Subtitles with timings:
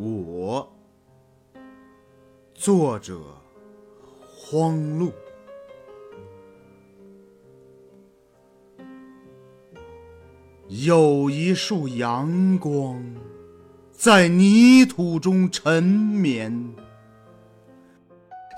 [0.00, 0.66] 我，
[2.54, 3.20] 作者
[4.34, 5.12] 荒路。
[10.68, 13.04] 有一束阳光
[13.92, 16.74] 在泥土中沉眠，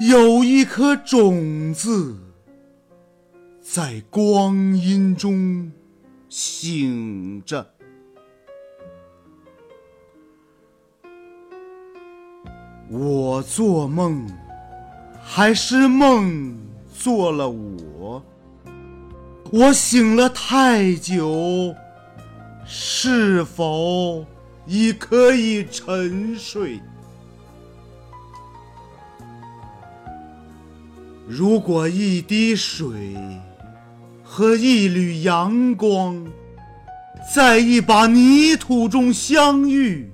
[0.09, 2.17] 有一颗种子
[3.61, 5.73] 在光阴中
[6.29, 7.69] 醒着。
[12.95, 14.27] 我做梦，
[15.25, 16.55] 还是梦
[16.95, 18.23] 做了我？
[19.51, 21.75] 我醒了太久，
[22.67, 24.27] 是否
[24.67, 26.79] 已可以沉睡？
[31.27, 33.17] 如果一滴水
[34.23, 36.27] 和一缕阳光
[37.35, 40.12] 在一把泥土中相遇，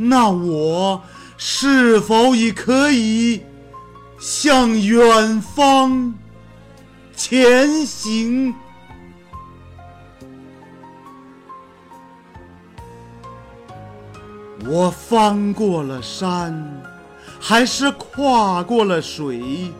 [0.00, 1.02] 那我
[1.36, 3.42] 是否已可以
[4.20, 6.14] 向远方
[7.16, 8.54] 前行？
[14.64, 16.80] 我翻过了山，
[17.40, 19.72] 还是跨过了水？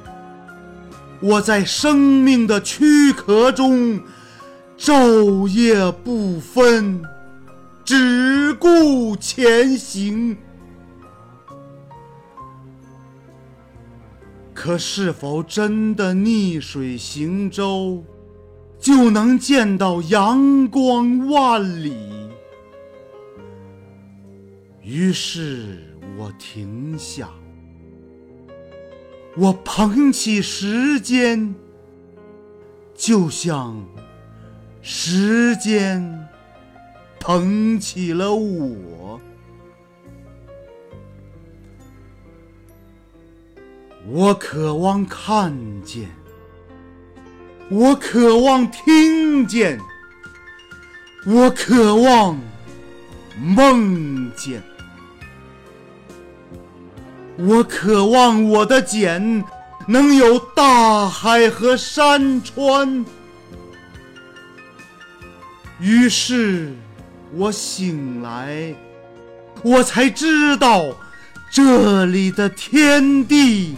[1.21, 4.01] 我在生命的躯壳中
[4.77, 7.03] 昼夜不分。
[7.89, 10.37] 只顾前行，
[14.53, 18.05] 可是否真的逆水行舟，
[18.79, 21.97] 就能见到阳光万里？
[24.83, 25.79] 于是
[26.19, 27.31] 我停下，
[29.35, 31.55] 我捧起时间，
[32.95, 33.83] 就像
[34.83, 36.29] 时间。
[37.21, 39.21] 捧起了我，
[44.07, 46.09] 我渴望看见，
[47.69, 49.79] 我渴望听见，
[51.27, 52.41] 我渴望
[53.39, 54.63] 梦见，
[57.37, 59.45] 我渴望我的茧
[59.87, 63.05] 能有大海和山川，
[65.79, 66.75] 于是。
[67.35, 68.75] 我醒来，
[69.63, 70.87] 我才知道
[71.51, 73.75] 这里的天地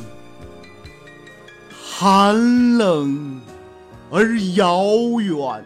[1.73, 3.41] 寒冷
[4.11, 4.85] 而遥
[5.21, 5.65] 远，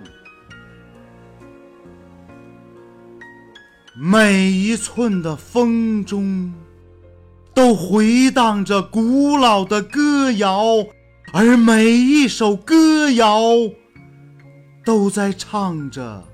[3.95, 6.53] 每一寸的风中
[7.53, 10.65] 都回荡着古老的歌谣，
[11.33, 13.41] 而每一首歌谣
[14.85, 16.25] 都在唱着。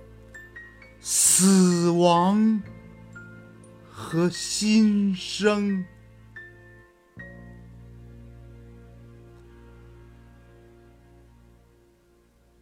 [1.02, 2.62] 死亡
[3.90, 5.82] 和新生，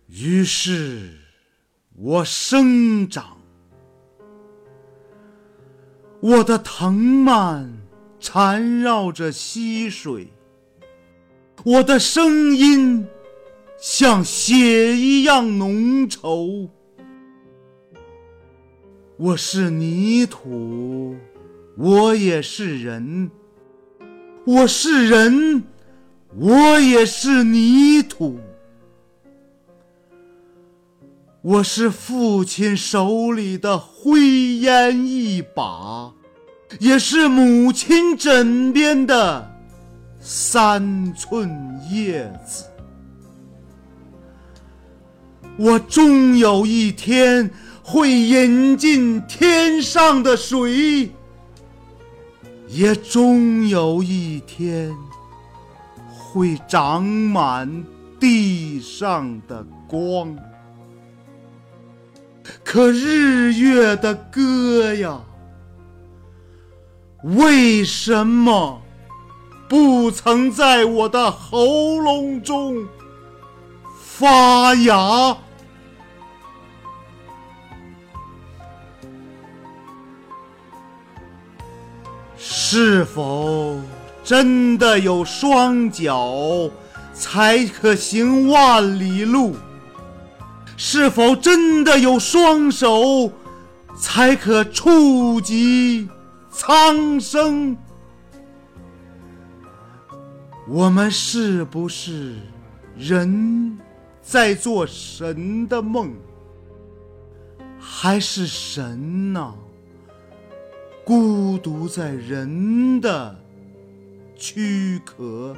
[0.06, 1.19] 于是
[1.97, 3.38] 我生长，
[6.20, 7.69] 我的藤蔓
[8.20, 10.32] 缠绕着溪水，
[11.65, 13.05] 我的声音
[13.81, 16.70] 像血一样浓稠。
[19.21, 21.17] 我是泥土，
[21.77, 23.29] 我也是人；
[24.45, 25.65] 我是人，
[26.37, 28.39] 我也是泥土。
[31.43, 34.21] 我是父亲手里的灰
[34.59, 36.12] 烟一把，
[36.79, 39.50] 也是母亲枕边的
[40.21, 41.50] 三寸
[41.91, 42.67] 叶子。
[45.56, 47.50] 我终有一天。
[47.91, 51.10] 会饮尽天上的水，
[52.66, 54.94] 也终有一天
[56.06, 57.82] 会长满
[58.21, 60.37] 地上的光。
[62.62, 65.23] 可日月的歌呀，
[67.23, 68.82] 为什么
[69.67, 72.87] 不曾在我的喉咙中
[73.99, 75.34] 发芽？
[82.50, 83.79] 是否
[84.25, 86.71] 真的有双脚
[87.12, 89.55] 才可行万里路？
[90.75, 93.31] 是否真的有双手
[93.95, 96.09] 才可触及
[96.50, 97.77] 苍生？
[100.67, 102.37] 我们是不是
[102.97, 103.79] 人
[104.23, 106.15] 在做神的梦，
[107.79, 109.55] 还是神呢？
[111.08, 113.34] 孤独在人的
[114.37, 115.56] 躯壳。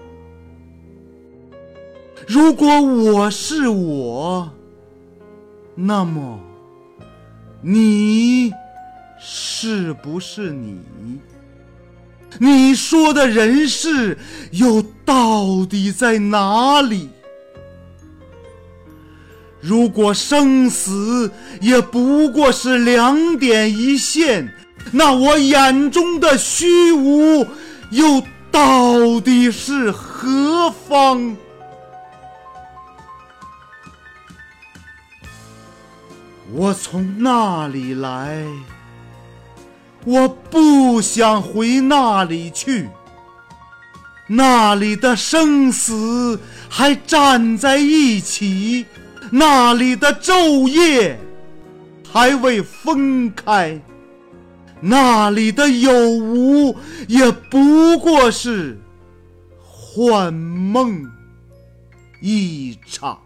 [2.25, 4.49] 如果我是我，
[5.75, 6.39] 那么
[7.61, 8.53] 你
[9.21, 10.79] 是不是你？
[12.39, 14.17] 你说的人世
[14.53, 17.09] 又到底在哪里？
[19.61, 24.55] 如果生死也不过是两点一线，
[24.93, 27.47] 那我眼中的虚无
[27.91, 31.37] 又到底是何方？
[36.53, 38.45] 我从那里来，
[40.05, 42.89] 我不想回那里去。
[44.27, 48.87] 那里的生死还站在一起。
[49.31, 51.17] 那里的昼夜
[52.13, 53.81] 还未分开，
[54.81, 56.77] 那里的有无
[57.09, 58.79] 也不过是
[59.63, 61.05] 幻梦
[62.23, 63.21] 一场。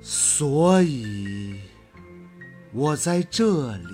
[0.00, 1.54] 所以，
[2.72, 3.86] 我在这里，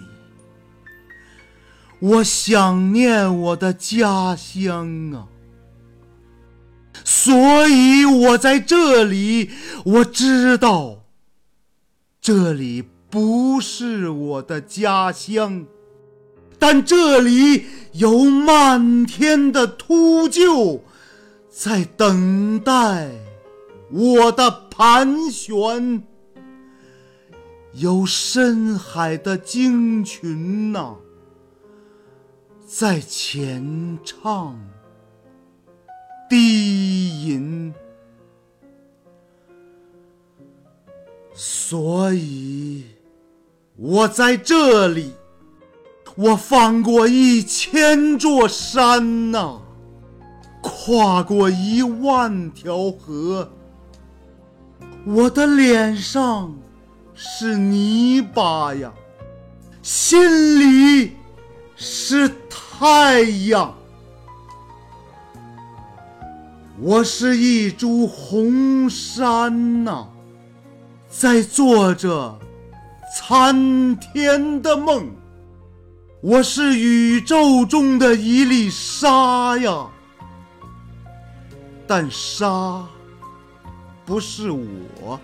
[2.01, 5.29] 我想念我的家乡啊。
[7.03, 9.51] 所以我在这里，
[9.85, 11.04] 我知道，
[12.25, 15.67] 这里不是我的家乡，
[16.59, 20.81] 但这里有漫天的秃鹫
[21.51, 23.11] 在等待
[23.91, 26.03] 我的盘旋，
[27.75, 30.95] 有深海的鲸群呐，
[32.67, 34.59] 在前唱。
[36.31, 37.75] 低吟，
[41.37, 42.85] 所以
[43.75, 45.13] 我在这里，
[46.15, 49.61] 我翻过一千座山呐，
[50.63, 53.51] 跨过一万条河，
[55.05, 56.55] 我的脸上
[57.15, 58.93] 是泥巴呀，
[59.83, 61.17] 心里
[61.75, 63.75] 是太阳。
[66.81, 70.07] 我是一株红杉呐，
[71.17, 72.37] 在做着
[73.17, 75.09] 参天的梦。
[76.21, 79.87] 我是宇宙中的一粒沙呀，
[81.87, 82.85] 但沙
[84.05, 85.21] 不是我。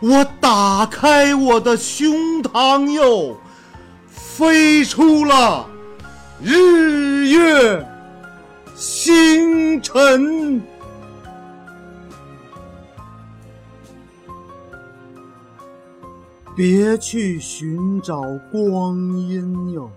[0.00, 3.36] 我打开我的胸膛哟，
[4.08, 5.64] 飞出了
[6.42, 7.86] 日月。
[8.74, 10.60] 星辰，
[16.56, 18.22] 别去寻找
[18.52, 19.90] 光阴哟，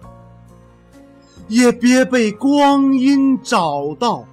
[1.48, 4.26] 也别被光阴找到。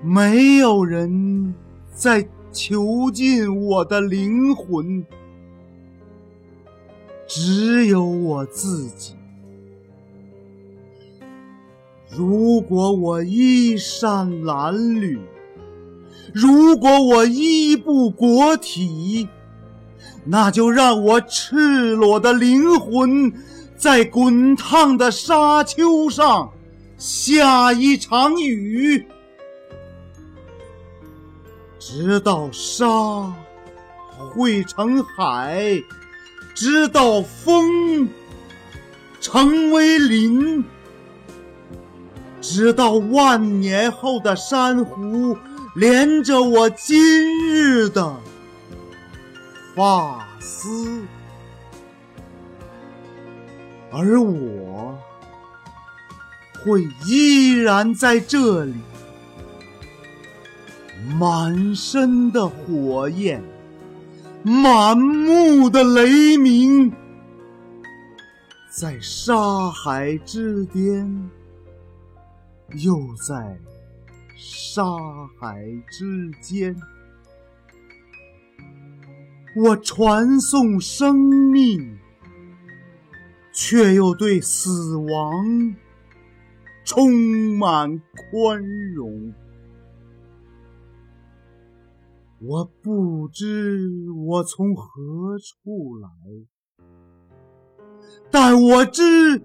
[0.00, 1.54] 没有人
[1.92, 5.04] 在囚禁我的灵魂，
[7.26, 9.14] 只有我自己。
[12.10, 15.18] 如果我衣衫褴褛，
[16.32, 19.28] 如果我衣不裹体，
[20.24, 23.32] 那就让我赤裸的灵魂
[23.76, 26.50] 在滚烫的沙丘上
[26.96, 29.06] 下一场雨，
[31.78, 33.32] 直到沙
[34.16, 35.82] 汇成海，
[36.54, 38.08] 直到风
[39.20, 40.64] 成为林。
[42.40, 45.36] 直到万年后的珊瑚
[45.74, 47.00] 连着我今
[47.48, 48.14] 日的
[49.74, 51.02] 发丝，
[53.90, 54.96] 而我
[56.64, 58.74] 会依然在这里，
[61.18, 63.42] 满身的火焰，
[64.44, 66.92] 满目的雷鸣，
[68.70, 71.30] 在沙海之巅。
[72.82, 73.56] 又在
[74.36, 74.82] 沙
[75.38, 76.74] 海之间，
[79.56, 81.98] 我传送生命，
[83.52, 85.76] 却又对死亡
[86.84, 88.60] 充满宽
[88.94, 89.32] 容。
[92.40, 96.08] 我不知我从何处来，
[98.30, 99.40] 但我知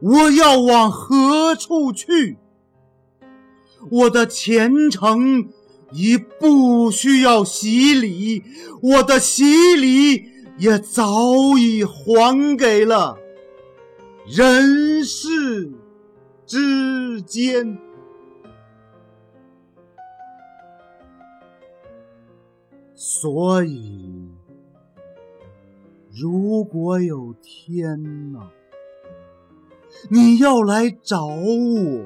[0.00, 2.38] 我要往何处去。
[3.90, 5.48] 我的前程
[5.92, 8.42] 已不需要洗礼，
[8.82, 10.24] 我的洗礼
[10.58, 13.18] 也早已还给了
[14.26, 15.72] 人世
[16.46, 17.78] 之间。
[22.94, 24.30] 所以，
[26.10, 28.50] 如果有天呐，
[30.08, 32.04] 你要来找我，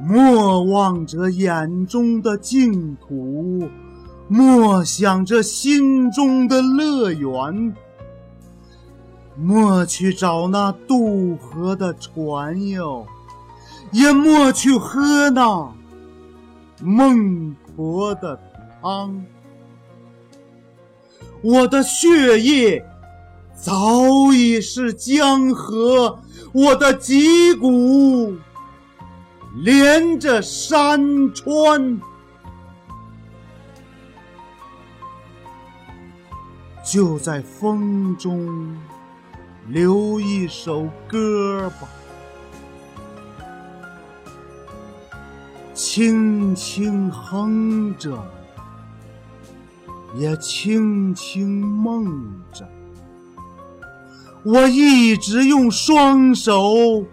[0.00, 3.68] 莫望着眼中的净土，
[4.26, 7.74] 莫想着心中的乐园，
[9.36, 13.06] 莫去找那渡河的船哟，
[13.90, 15.72] 也莫去喝那
[16.80, 18.40] 孟婆的
[18.80, 19.24] 汤。
[21.42, 22.84] 我的血液
[23.54, 26.18] 早已是江河，
[26.52, 28.36] 我的脊骨
[29.54, 32.00] 连着山川。
[36.84, 38.76] 就在风中
[39.68, 41.88] 留一首歌吧，
[45.72, 48.18] 轻轻哼着。
[50.14, 52.04] 也轻轻梦
[52.52, 52.68] 着，
[54.42, 57.06] 我一直用双手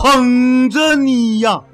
[0.00, 1.64] 捧着你呀，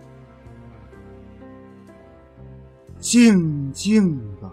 [2.98, 4.50] 静静的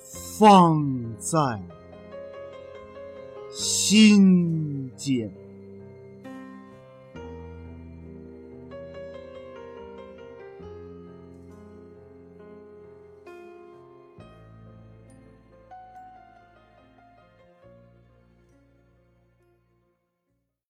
[0.00, 0.82] 放
[1.18, 1.38] 在
[3.50, 5.30] 心间。